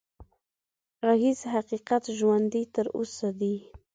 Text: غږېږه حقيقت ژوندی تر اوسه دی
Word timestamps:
غږېږه 1.07 1.47
حقيقت 1.55 2.03
ژوندی 2.17 2.63
تر 2.75 2.85
اوسه 2.97 3.29
دی 3.39 3.55